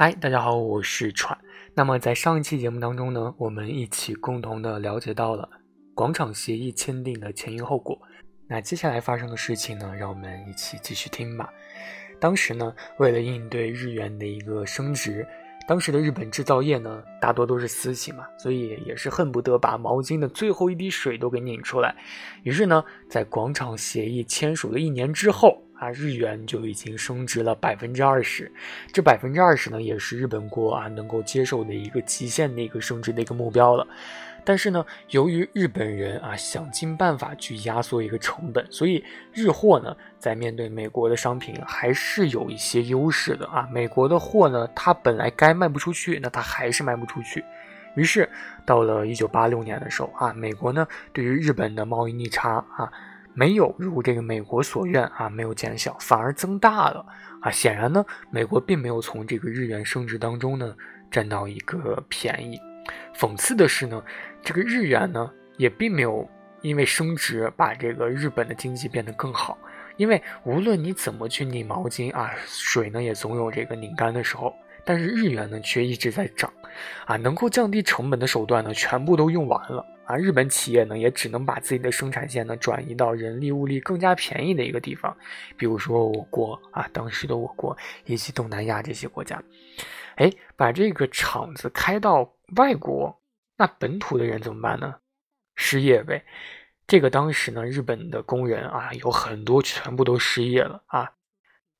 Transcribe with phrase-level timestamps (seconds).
[0.00, 1.36] 嗨，大家好，我是川。
[1.74, 5.48] 那么在上一期节目当中呢，我们一起共同的了解到了
[5.92, 8.00] 广场协议签订的前因后果。
[8.46, 11.50] 那接下来发生的事情呢，让我们一起继续听吧。
[12.20, 15.26] 当时呢，为了应对日元的一个升值，
[15.66, 21.92] 当时的日本制造业呢，大多都是私企嘛，所以也是恨不得把毛巾的最后一滴水都给拧出来。
[22.44, 25.60] 于是呢，在广场协议签署了一年之后。
[25.78, 28.50] 啊，日元就已经升值了百分之二十，
[28.92, 33.86] 这百分之二十呢，也是日本国啊能够接受的一个极限的一个升值的一个目标了。
[34.44, 43.68] 但是呢，由于日本人啊想尽办法去压缩一个成本，所以日货呢在面对美国的商品还是有一些优势的啊。
[43.70, 47.44] 美国的货呢，它本来该卖不出去，那它还是卖不出去。
[47.94, 48.28] 于是
[48.64, 52.90] 到了一九八六年的时候啊，美国呢对于日本的贸易逆差啊。
[53.34, 57.04] 没有如这个美国所愿啊，没有减小，反而增大了
[57.40, 57.50] 啊！
[57.50, 60.74] 显然呢，美国并没有从这个日元升值当中呢
[61.10, 62.60] 占到一个便宜。
[63.14, 64.02] 讽刺的是呢，
[64.42, 66.28] 这个日元呢也并没有
[66.62, 69.56] 因为升值把这个日本的经济变得更好，
[69.96, 74.54] 因为无论你怎么去拧毛巾啊，水呢也总有这个拧干的时候。
[74.84, 76.50] 但是日元呢却一直在涨，
[77.04, 85.14] 啊，能够降低成本的手段呢全部都用完了啊，日本企业呢也只能把自己的生产线呢转移到人力物力更加便宜的一个地方，
[85.58, 89.42] 比如说我国啊，当时的我国以及东南亚这些国家，
[90.16, 93.20] 哎，把这个厂子开到外国，
[93.58, 94.94] 那本土的人怎么办呢？
[95.56, 96.24] 失业呗。
[96.86, 101.12] 这个当时呢，日本的工人啊有很多全部都失业了啊，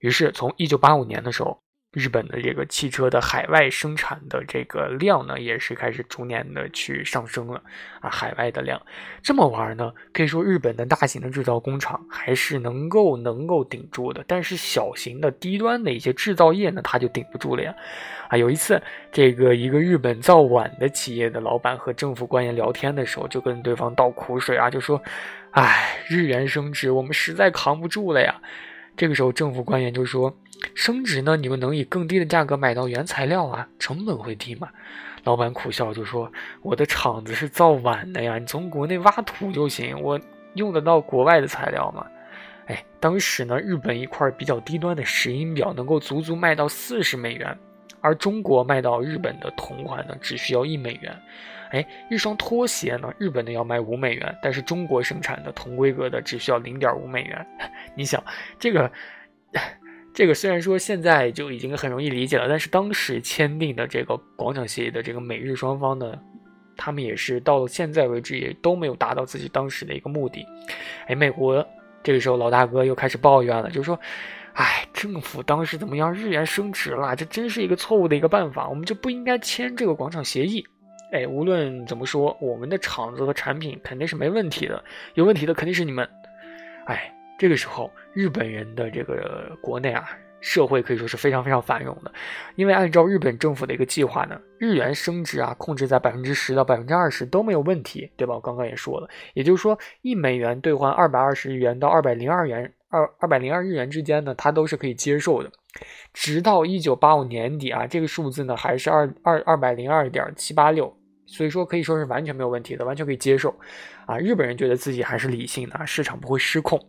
[0.01, 1.63] 于是从一九八五年的时候。
[1.93, 7.63] 日本的这个汽车的海外生产的这个量呢，也是开始逐年的去上升了
[8.01, 8.81] 啊，海外的量
[9.23, 17.75] 这么玩呢，可以说日本的大型的制造工厂还是能够能够顶住的，但是小型的低端的一些制造业呢，它就顶不住了呀。
[18.29, 25.03] 啊，有一次这个一个日本造碗的企业的老板和政府官员聊天的时候，就跟对方倒苦水啊，就说
[25.53, 28.35] ：“哎，日元升值，我们实在扛不住了呀。”
[28.95, 30.39] 这个时候政府官员就说。
[30.75, 31.37] 升值呢？
[31.37, 34.69] 你们能以更低的价格买到原材料啊，成本会低吗？
[35.25, 36.33] 老板苦笑就说
[36.63, 40.19] ：“我的厂子是造碗的呀，你从国内挖土就行，我
[40.55, 42.07] 用得到国外的材料吗？”
[42.67, 47.59] 哎，当时呢，日本一块比较低端的石英表能够足足卖到四十美元，
[48.01, 51.15] 而中国卖到日本的同款呢，只需要一美元。
[51.71, 57.47] 哎，一双拖鞋呢，日本的要卖五美元，但是中国生产的同规格的只需要零点五美元。
[57.95, 58.23] 你想
[58.59, 58.91] 这个？
[60.19, 66.13] 这个虽然说现在就已经很容易理解了，但是当时签订的这个广场协议的这个美日双方呢，
[66.77, 70.45] 他们也是到了现在为止也都没有达到自己当时的一个目的。
[71.07, 71.65] 哎，美国
[72.03, 73.97] 这个时候老大哥又开始抱怨了，就说
[74.55, 76.13] ：“哎，政府当时怎么样？
[76.13, 80.67] 日元升值了，这真是一个错误的一个办法，我们就不应该签这个广场协议。”
[81.15, 84.83] 哎，无论怎么说，我们的厂子和产品肯定是没问题的，
[85.15, 86.11] 有问题的肯定是你们。
[86.87, 87.15] 哎。
[87.39, 90.09] 这个时候，日本人的这个国内啊，
[90.41, 92.13] 社会可以说是非常非常繁荣的，
[92.57, 98.35] 因为按照日本政府的一个计划呢，日元升值啊，控制在百分之十到百分之二十都没有问题，对吧？
[98.35, 105.51] 我刚刚也说了，也就是说，一美元兑换二百二十日元到二百零二元二二百零二日元之间呢，它都是可以接受的。
[106.13, 110.93] 直到一九八五年底啊，这个数字呢还是二二二百零二点七八六，
[111.27, 113.55] 所以说可以说是完全没有问题的，完全可以接受。
[114.07, 116.81] 啊，日本人觉得自己还是理性的，市场不会失控。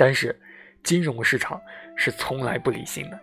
[0.00, 0.34] 但是，
[0.82, 1.60] 金融市场
[1.94, 3.20] 是从来不理性的。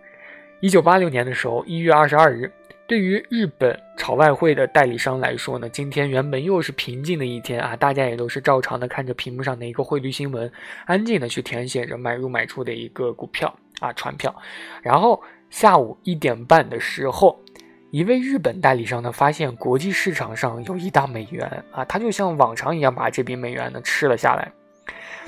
[0.60, 2.48] 一九八六年的时候，一月二十二日，
[2.86, 10.48] 对于日本炒外汇的代理商来说呢，今天原本又是平静的一天啊，大家也都是照常的看着屏幕上的一个汇率新闻，
[10.86, 14.32] 安静的去填写着买入买出的一个股票啊船票。
[14.80, 17.40] 然后下午一点半的时候，
[17.90, 24.52] 一位日本代理商呢发现国际市场上有一大美元啊，他就像往常一样把这笔美元呢吃了下来，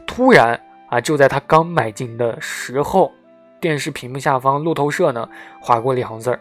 [0.06, 0.60] 突然。
[0.90, 1.00] 啊！
[1.00, 3.10] 就在他刚买进的时候，
[3.60, 5.26] 电视屏幕下方路透社呢
[5.60, 6.40] 划过了一行字儿：“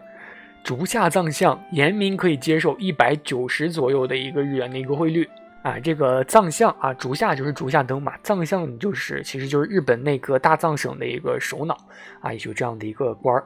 [0.63, 5.29] 竹下藏相严明可以接受一百九十左右的一个日元的一个汇率。”
[5.61, 11.77] 啊，这个藏相啊，竹下就是竹下登嘛，藏相就是其实就是日本内阁大藏省的一个首脑
[12.21, 13.45] 啊，也就这样的一个官儿。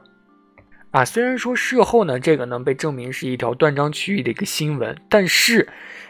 [0.92, 5.68] 啊，虽然说事后呢，这个呢被证明是一条断章取义的一个新闻，但是，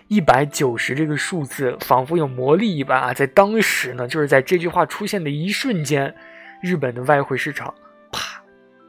[0.08, 6.14] 一百九十这个数字仿佛有魔力一般啊，在当时呢，就是在这句话出现的一瞬间，
[6.62, 7.74] 日本的外汇市场
[8.12, 8.42] 啪，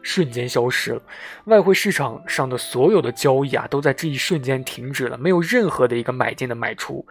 [0.03, 1.03] 瞬间消失了，
[1.45, 7.07] 外汇市场上的所有的交易啊，都在这一瞬间停止了，没有任何的一个买进的卖出，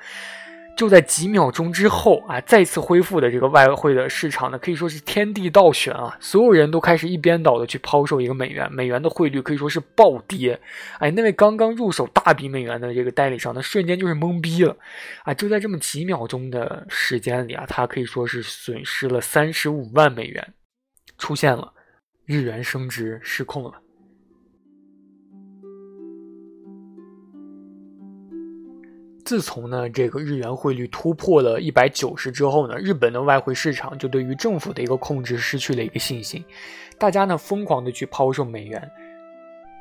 [0.75, 6.17] 就在几秒钟之后啊，再次恢复的这个外汇的市场呢，可以说是天地倒悬啊！
[6.19, 10.59] 所有人都开始一边倒的去抛售一个美元，美元的汇率可以说是暴跌。
[10.97, 14.75] 哎，那位刚刚入手大笔美元的这个代理商呢，瞬间就是懵逼了
[15.23, 15.33] 啊！
[15.33, 20.53] 就在这么几秒钟的时间里啊，他可以说是损失了三十五万美元，
[21.19, 21.71] 出现了
[22.25, 23.73] 日元升值失控了。
[29.25, 36.43] 自从呢这个日元汇率突破了一百九十之后呢，日本的外汇市场就对于政府的一个控制失去了一个信心，
[36.97, 38.91] 大家呢疯狂的去抛售美元，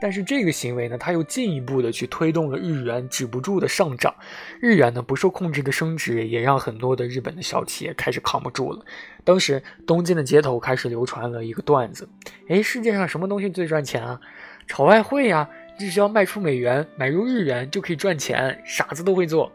[0.00, 4.14] 但是这个行为呢，它又进一步的去推动了日元止不住的上涨，
[4.60, 8.84] 日元呢不受控制的升值，也让很多的日本的小企业开始扛不住了。
[9.24, 12.08] 当时东京的街头开始流传了一个段子，
[12.48, 14.20] 哎，世界上什么东西最赚钱啊？
[14.68, 15.48] 炒外汇呀。
[15.78, 19.52] 只需要卖出美元，买入日元就可以赚钱，傻子都会做。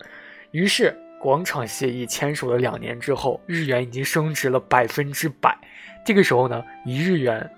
[0.52, 5.58] 于是广场协议签署了两年之后，日元已经升值了百分之百。
[6.06, 7.50] 这个时候呢，一日元，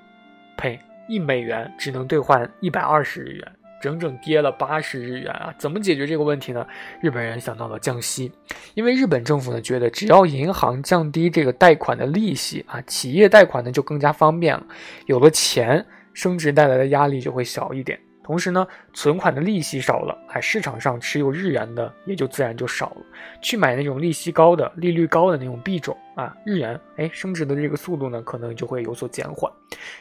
[0.57, 3.51] 呸，一美元只能兑换一百二十日元，
[3.81, 5.53] 整整跌了八十日元啊！
[5.57, 6.65] 怎么解决这个问题呢？
[7.01, 8.31] 日本人想到了降息，
[8.73, 14.65] 因为日本政府呢觉得，只要银行降低这个贷款的利息啊，企业贷款呢就更加方便了，
[15.05, 17.99] 有了钱，升值带来的压力就会小一点。
[18.29, 23.01] 同时呢，存款的利息少了，哎，市场上持有日元的也就自然就少了，
[23.41, 29.51] 去买那种利息高的、利率高的那种币种啊，日元哎升值的这个速度呢，可能就会有所减缓。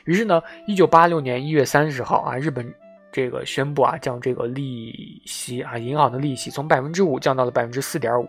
[0.04, 2.70] 于是呢，一九八六年一月三十号啊，日本
[3.10, 8.28] 这个宣布啊，将这个利息啊，银行的利息从百分之五降到了百分之四点五，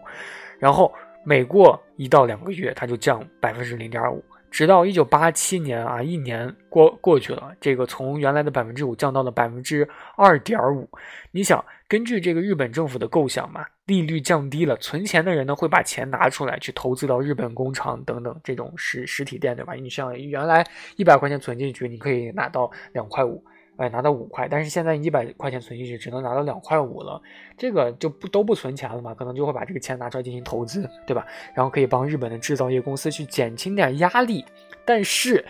[0.59, 0.93] 然后
[1.25, 4.23] 每过一到两个月，它就降百分之零点五。
[4.51, 10.89] 直到一九八七年啊，一年过过去了，这个从原来的百分之五降到了百分之二点五。
[11.31, 19.73] 你想，根据这个日本政府的构想嘛，利率降低了，存钱的人呢会把钱拿出来去投资到日本工厂等等这种实实体店，对吧？
[19.73, 20.65] 你像原来
[20.97, 23.43] 一百块钱存进去，你可以拿到两块五。
[23.79, 27.21] 哎，拿到五块，但是现在一百块钱存进去只能拿到两块五了，
[27.57, 29.13] 这个就不都不存钱了嘛？
[29.13, 31.25] 可能就会把这个钱拿出来进行投资，对吧？
[31.55, 34.43] 然后可以帮日本的制造业公司去减轻点压力。
[34.83, 35.45] 但是，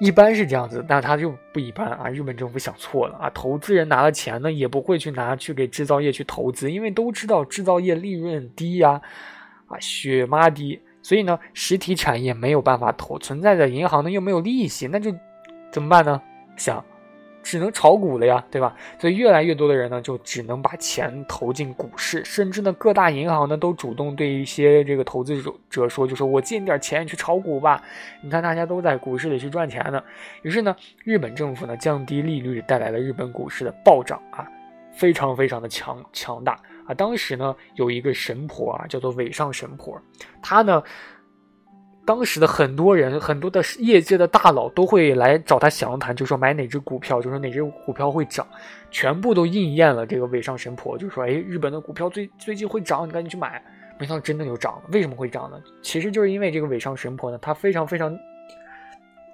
[0.00, 2.08] 一般是这样子，但他就不一般啊！
[2.10, 3.30] 日本政府想错了啊！
[3.30, 9.00] 投资人拿了钱呢，也不会去拿去给制造业去投资，因为都知道制造业利润低呀，
[9.68, 15.14] 啊，血妈低，所以呢，实体产业没有办法投，存在的银行呢又没有利息，那就
[15.70, 16.20] 怎么办呢？
[16.56, 16.84] 想。
[17.44, 18.74] 只能炒股了呀，对吧？
[18.98, 27.80] 所以越来越多的人呢，就只能把钱投进股市，甚至呢，各大银行呢都主动对一些这个投资者说，就说我借你点钱去炒股吧。
[28.22, 30.02] 你看大家都在股市里去赚钱呢。
[30.42, 30.74] 于是呢，
[31.04, 34.48] 日本政府呢降低利率，带来了日本股市的暴涨啊，
[34.96, 36.94] 非常非常的强强大啊。
[36.94, 40.00] 当时呢，有一个神婆啊，叫做尾上神婆，
[40.42, 40.82] 她呢。
[42.06, 48.46] 当时的很多人，很多的业界的大佬都会来找他详谈，就说买哪只股票，就说哪只股票会涨，
[48.90, 50.06] 全部都应验了。
[50.06, 53.62] 这个尾上神婆就说：“哎，日本的股票最最近会涨，你赶紧去买。”
[53.98, 54.82] 没想到真的就涨了。
[54.92, 55.58] 为什么会涨呢？
[55.80, 58.14] 其实就是因为这个尾上神婆呢，他非常非常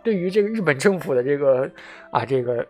[0.04, 1.68] 对于这个日本政府的这个
[2.10, 2.64] 啊这个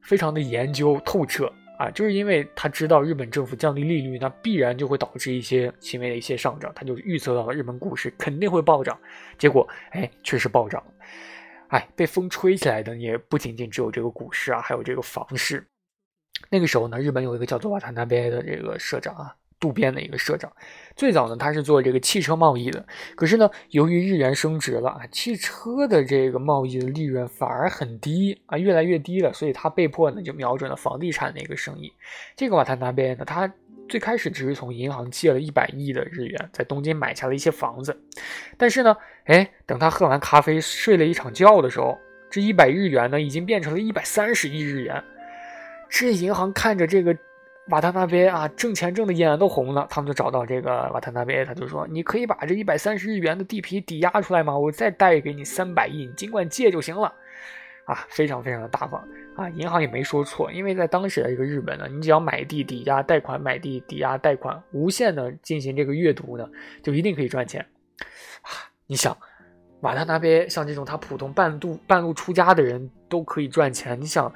[0.00, 1.52] 非常的研究透彻。
[1.82, 8.96] 啊，就是因为他知道日本政府降低利率，那必然就会导致一些行为的一些上涨，他就预测到了日本股市肯定会暴涨，
[9.36, 10.92] 结果哎，确实暴涨了。
[11.70, 15.66] 哎，被风吹起来的也不仅仅只有这个股市啊，还有这个房市。
[16.48, 19.34] 那个时候呢，日本有一个叫做瓦塔纳贝的这个社长啊。
[19.62, 20.50] 渡边的一个社长，
[20.96, 31.92] 最早呢他是做这个汽车贸易的，可是呢由于日元升值了啊，汽车的这个贸易的利润反而很低啊，越来越低了，所以他被迫呢就瞄准了房地产的一个生意。
[32.34, 33.48] 这个瓦塔纳贝呢，他
[33.88, 37.96] 最开始只是从银行借了一百亿的日元，在东京买下了一些房子，
[38.58, 41.96] 但是呢，哎，等他喝完咖啡睡了一场觉的时候，
[42.28, 45.00] 这一百日元呢已经变成了一百三十亿日元，
[45.88, 47.16] 这银行看着这个。
[47.68, 54.58] 瓦塔纳贝啊，挣钱挣的眼都红了，他们就找到这个瓦塔纳贝，他就说：“你可以把这一百三十日元的地皮抵押出来吗？
[54.58, 57.12] 我再贷给你三百亿，你尽管借就行了。”
[57.84, 59.04] 啊，非常非常的大方
[59.34, 59.48] 啊！
[59.50, 66.48] 银行也没说错，因为在当时的这个日本呢，你只要买地抵押贷款，买地抵押贷款，无限的进行这个阅读呢，
[66.80, 67.60] 就一定可以赚钱
[68.42, 68.70] 啊！
[68.86, 69.16] 你想，
[69.80, 74.32] 瓦塔纳贝像这种他普通半路半路出家的人都可以赚钱，你想？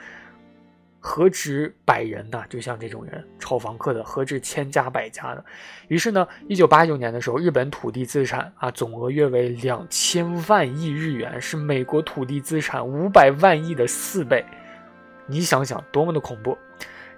[0.99, 2.43] 何止百人呢？
[2.49, 5.45] 就像这种人炒房客的，何止千家百家呢？
[5.89, 14.45] 于是呢，一九八九年的时候，日本土地资产啊总额约为两千万亿日元，是美国土地资产五百万亿的四倍。
[15.27, 16.57] 你想想，多么的恐怖！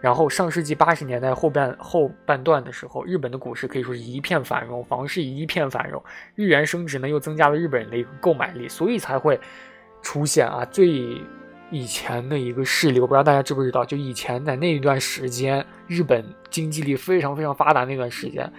[0.00, 6.02] 然后上世纪八十年代后半后半段的时候，日本的股市可以说是一片繁荣，房市一片繁荣，
[6.34, 9.40] 日元升值呢又增加了日本人的一个购买力，所以才会
[10.00, 11.20] 出现啊最
[11.70, 13.00] 以前的一个势力。
[13.00, 18.50] 我不知道大家知不知道，就以前在那一段时间，日本经济力非常非常发达那段时间，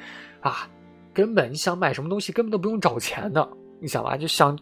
[0.41, 0.69] 啊，
[1.13, 3.49] 根本你想买什么东西根本都不用找钱的，
[3.79, 4.57] 你想吧，就想。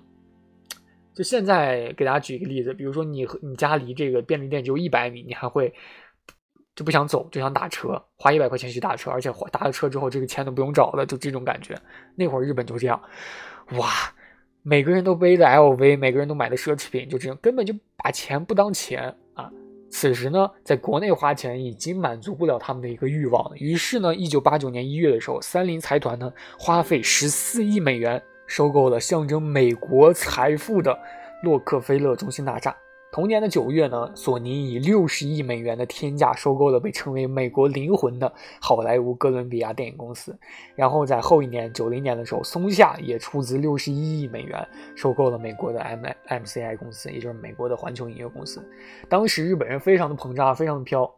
[1.14, 5.74] 就现在给大家举一个例子，比如说你和你家离这个便利店只有一百米，你还会
[6.76, 11.76] 就不想走，就想打车，花一百块钱去打车，而且打了车之后这个钱都不用找了，就这种感觉。
[12.16, 13.02] 那会儿日本就这样，
[13.72, 13.90] 哇，
[14.70, 19.50] 每个人都背着 LV，每个人都买的奢侈品，就这样，根本就把钱不当钱啊。
[19.90, 28.22] 此时呢，在国内花钱已经满足不了他们的一个欲望了，于是呢，一九八九年一月的时候，三菱财团呢花费十四亿美元。
[28.46, 30.98] 收购了象征美国财富的
[31.44, 32.74] 洛克菲勒中心大厦。
[33.18, 38.32] 同年的九月呢，索尼以六十亿美元的天价收购了被称为“美国灵魂”的
[38.62, 40.38] 好莱坞哥伦比亚电影公司。
[40.76, 44.64] 然后在后一年，九零年的时候，松下也出资六十一亿美元
[44.96, 48.64] 收购了美国的 M M C I 公司，也就是美国的环球影业公司。
[49.10, 51.12] 当时日本人非常的膨胀，非常的飘。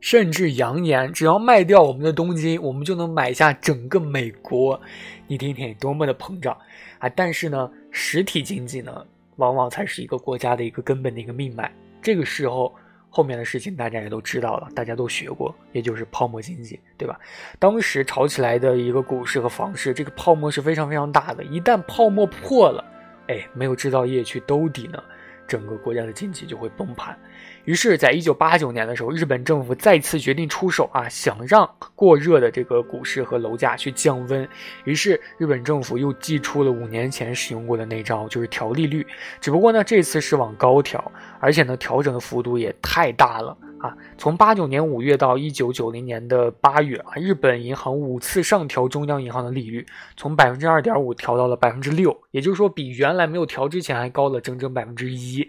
[0.00, 4.80] 甚至扬言，只要卖掉我们的东京，我们就能买下整个美国。
[5.28, 6.56] 你听听，多么的膨胀
[6.98, 7.08] 啊！
[7.08, 9.04] 但是呢，实体经济呢，
[9.38, 11.72] 往往才是一个国家的一个根本的一个命脉。
[12.00, 12.72] 这个时候，
[13.10, 17.18] 后面的事情大家也都知道了，大家都学过，也就是泡沫经济，对吧？
[17.58, 21.42] 当时炒起来的一个股市和房市，这个泡沫是非常非常大的。
[21.44, 22.84] 一旦泡沫破了，
[23.28, 25.02] 哎，没有制造业去兜底呢。
[25.48, 27.18] 整个国家的经济就会崩盘，
[27.64, 34.46] 于是，在一九八九年的时候，日本政府再次决定出手啊，想让过热的这个股市和楼价去降温。
[34.84, 39.06] 于是，日本政府又祭出了五年前使用过的那招，就是调利率。
[39.40, 43.56] 只不过呢，这次是往高调，而且呢，调整的幅度也太大了。
[43.80, 55.48] 啊，从八九年五月到一九九零年的八月啊，日本银行五次上调中央银行的利率，从百分之二点五调到了百分之六，也就是说比原来没有调之前还高了整整百分之一。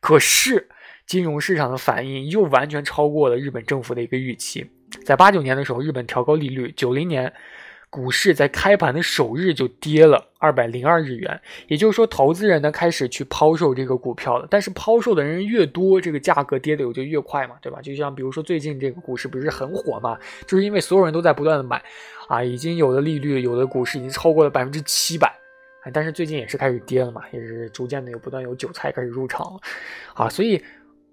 [0.00, 0.68] 可是
[1.06, 4.70] 金融市场的反应又完全超过了日本政府的一个预期，
[5.04, 7.32] 在八九年的时候，日本调高利率，九零年。
[7.90, 14.46] 股市在开盘的首日就跌了二百零二日元，也就是说，投资人呢开始去抛售这个股票了。
[14.48, 17.80] 但是抛售的人越多，这个价格跌的也就越快嘛，对吧？
[17.82, 20.16] 就像比如说最近这个股市不是很火嘛，
[20.46, 21.82] 就是因为所有人都在不断的买，
[22.28, 25.34] 啊，已经有的利率，有的股市已经超过了百分之七百，
[25.92, 29.60] 但是最近也是开始跌了嘛，也是逐渐的有不断有韭菜开始入场了，
[30.14, 30.62] 啊，所以。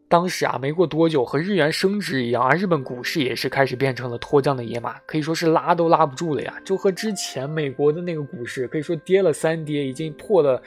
[0.10, 6.54] 当时啊，没过多久，和日元升值一样啊，日本股市也是开始变成了脱缰的野马，可以说是拉都拉不住了呀。
[6.64, 10.62] 就和之前美国的那个股市，可以说跌了三跌，已经破了，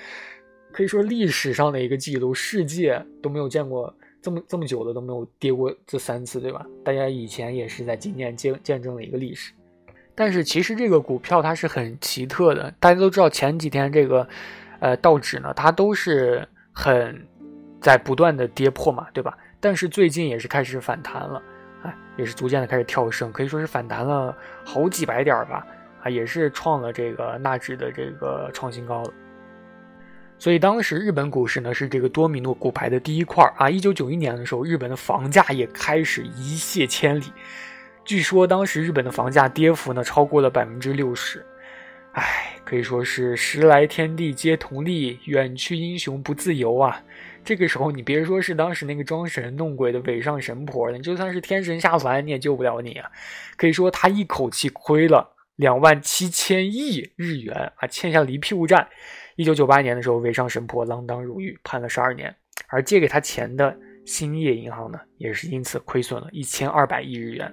[0.71, 6.67] 可以说历史上的一个记录，世界都没有见过这么这么久的都没有跌过这三次，对吧？
[6.85, 9.55] 大家以前也是在今年见见证了一个历史。
[10.15, 14.29] 但是其实这个股票它是很奇特的，大家都知道前几天这个，
[14.81, 17.27] 呃，道指呢，它都是很。
[17.81, 19.37] 在不断的跌破嘛，对吧？
[19.59, 21.43] 但是最近也是开始反弹了，
[21.83, 25.67] 哎，也是逐渐的开始跳升，可以说是反弹了好几百点吧，
[26.03, 29.13] 啊，也是创了这个纳指的这个创新高了。
[30.39, 33.69] 所以当时日本股市呢是这个多米诺骨牌的第一块啊。
[33.69, 37.25] 一九九一年的时候，日本的房价也开始一泻千里，
[38.07, 41.45] 据说当时日本的房价跌幅呢超过了百分之六十，
[42.13, 47.03] 哎，可以说是时来天地皆同力，远去英雄不自由啊。
[47.45, 53.11] 这个时候，你别说是当时那个装神弄鬼的伪上神婆了，你就算是天神下凡，你也救不了你啊！
[53.57, 58.89] 可以说他一口气亏了两万七千亿日元啊，欠下了一屁股债。
[59.37, 62.35] 一九九八年的时候，伪上神婆锒铛入狱，判了十二年。
[62.69, 67.53] 而借给他钱的兴业银行呢，也是因此亏损了一千二百亿日元。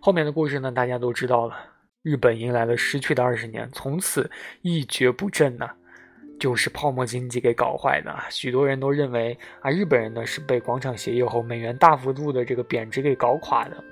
[0.00, 1.54] 后面的故事呢，大家都知道了。
[2.02, 4.30] 日本迎来了失去的二十年，从此
[4.62, 5.68] 一蹶不振呐。
[6.38, 13.84] 就是泡沫经济给搞坏的，许多人都认为啊，日本人呢是被广场协议后美元大幅度的这个贬值给搞垮的。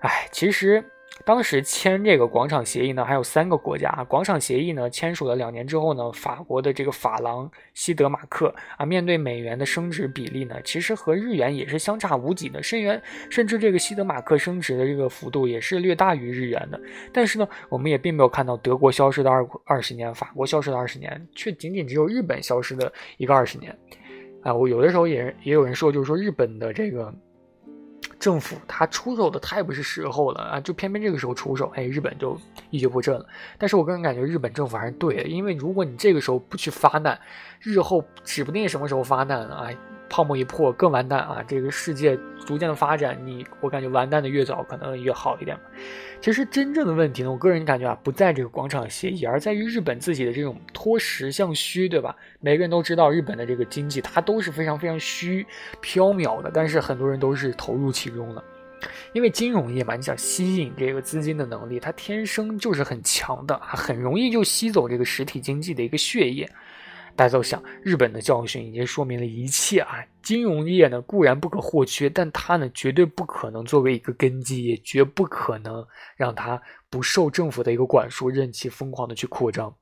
[0.00, 0.84] 哎，其实。
[1.24, 4.04] 当时签这个广场协议呢，还有三个国家啊。
[4.04, 16.80] 广场协议呢签署了两年之后呢，法国的这个法郎西德马克啊，面对美元的升值比例呢，其实和日元也是相差无几的，甚元甚至这个西德马克升值的这个幅度也是略大于日元的。
[17.12, 23.76] 但是呢，我们也并没有看到德国消失的二二十年，法国消失的二十年，却仅仅只有日本消失的一个二十年。
[24.42, 27.12] 啊，我有的时候也也有人说，就是说日本的这个。
[28.18, 30.60] 政府他出手的太不是时候了啊！
[30.60, 32.38] 就偏偏这个时候出手，哎，日本就
[32.70, 33.26] 一蹶不振了。
[33.58, 37.18] 但是我个人感觉日本政府还是对的，因为如果你这个时候不去发难，
[37.60, 39.56] 日后指不定什么时候发难呢？
[39.64, 39.76] 哎，
[40.08, 41.42] 泡沫一破更完蛋啊！
[41.46, 45.56] 这个世界逐渐的发展，你我感觉完蛋的越早可能越好一点
[46.20, 52.16] 其实真正的问题呢，我个人感觉啊，不在这个广场协议，而在于日本自己的这种脱实向虚，对吧？
[52.40, 55.46] 每个人都知道日本的这个经济它都是非常非常虚
[55.82, 58.42] 缥缈的，但是很多人都是投入其中的。
[59.12, 66.48] 因为金融业嘛，你想吸引这个资金的能力，它天生就是很强的啊，很容易就吸走这个实体经济的一个血液。
[67.16, 70.04] 大家都想，日本的教训已经说明了一切啊！
[70.22, 79.74] 金融业呢固然不可或缺，但它呢绝对不可能作为一个根基，也绝不可能让它不受政府的一个管束，任其疯狂的去扩张。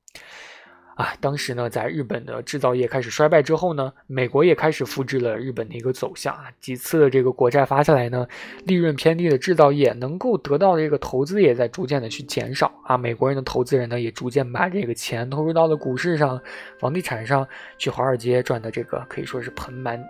[0.94, 6.44] 啊，当时呢，在日本的制造业开始衰败之后呢，美国也开始复制了日本的一个走向啊。
[6.60, 8.26] 几次的这个国债发下来呢，
[8.64, 12.96] 利润偏低的制造业能够得到的这个投资也在逐渐的去减少啊。
[12.96, 16.40] 美国人的投资人呢，也逐渐把这个钱投入到了股市上、
[16.78, 17.46] 房地产上，
[17.76, 20.00] 去华尔街赚的这个可以说是盆满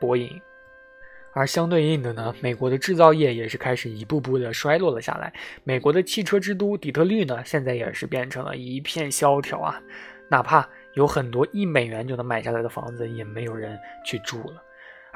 [0.00, 0.28] 钵盈。
[1.32, 5.32] 而相对应的呢，美国的制造业也是开始一步步的衰落了下来。
[5.62, 9.80] 美国的汽车之都底特律呢，现在也是变成了一片萧条啊。
[10.28, 14.62] 哪怕有很多一美元就能买下来的房子，也没有人去住了。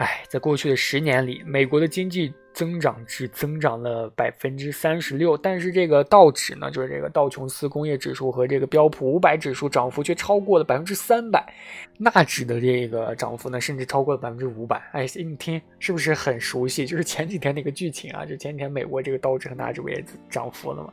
[0.02, 11.54] 哎，在过去的十年里，美国的经济增长只增长了百分之三十六，但是这个道指呢，就是这个道琼斯工业指数和这个标普五百指数涨幅却超过了百分之三百，
[11.98, 14.82] 纳指的这个涨幅呢，甚至超过了百分之五百。
[14.90, 16.84] 哎，你听是不是很熟悉？
[16.84, 20.92] 就是前几天那个剧情啊，就前几天美国这个道指和纳指不也涨幅了吗？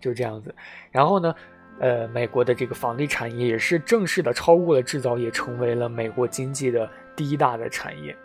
[0.00, 0.54] 就这样子。
[0.90, 1.34] 然后呢？
[1.78, 8.16] 呃，美国的这个房地产业也是正式的超过了制造业，成为了美国经济的第一大的产业。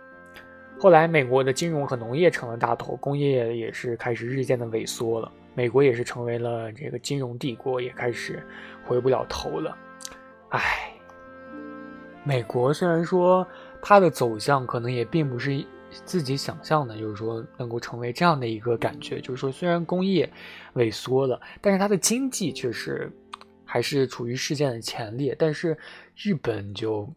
[0.81, 5.31] 后来，美国的金融和农业成了大头，工业也是开始日渐的萎缩了。
[5.53, 8.43] 美国也是成为了这个金融帝国，也开始
[8.83, 9.77] 回不了头了。
[10.49, 10.91] 唉，
[12.23, 13.47] 美国虽然说
[13.79, 15.63] 它的走向可能也并不是
[16.03, 20.27] 自己想象的，就是说能够成为这样的一个感觉，就是说虽然工业
[20.73, 23.11] 萎缩了，但是它的经济却是。
[23.63, 25.77] 还是处于事件的前列，但是
[26.17, 27.09] 日本就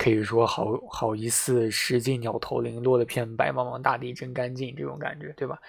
[0.00, 5.60] 可以说好好一似失尽鸟头零落了片白茫茫大地真干净这种感觉，对吧？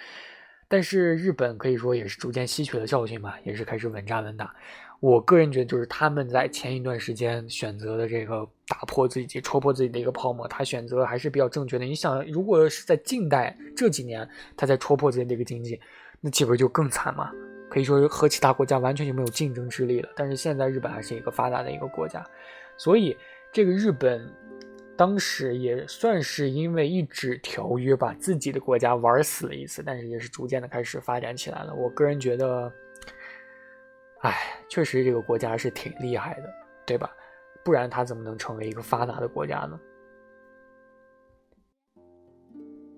[0.69, 4.55] 但是日本可以说也是逐渐吸取了教训嘛，也是开始稳扎稳打。
[5.01, 11.83] 我个人觉得，就是他们在前一段时间选择的这个打破自己、戳破自己的一个泡沫，他选择还是比较正确的。
[11.83, 15.77] 你想，如果是在近代这几年，他在戳破自己的一个经济，
[16.21, 17.29] 那岂不是就更惨吗？
[17.69, 20.09] 可以说和其他国家完全就没有竞争之力了。
[20.15, 22.25] 但是现在日本还是一个发达的一个国家，
[22.77, 23.17] 所以
[23.51, 24.31] 这个日本
[24.95, 31.73] 当时也算是因为一纸条约把自己的国家玩死了一次，但是也是逐渐的开始发展起来了。
[31.73, 32.71] 我个人觉得，
[34.19, 34.37] 哎，
[34.69, 36.49] 确实这个国家是挺厉害的，
[36.85, 37.11] 对吧？
[37.63, 39.79] 不然他怎么能成为一个发达的国家呢？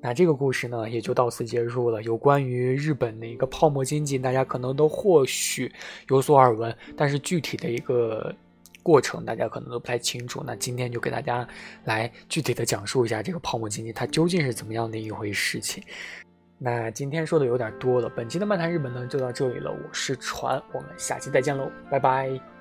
[0.02, 2.04] 那这个故事呢，也就到此结束了。
[2.04, 5.72] 有关于日本的一个泡沫经济，大家可能都或许
[6.10, 8.36] 有所耳闻，但是具体的一个
[8.84, 10.43] 过程，大家可能都不太清楚。
[10.46, 11.48] 那今天就给大家
[11.86, 15.82] 来具体的讲述一下这个泡沫经济它究竟是怎么样的一回事情。
[16.60, 19.72] 那今天说的有点多了，本期的漫谈日本呢就到这里了。
[19.72, 22.53] 我是船，我们下期再见喽，拜拜。